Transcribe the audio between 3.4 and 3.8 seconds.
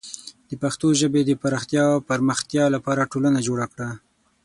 جوړه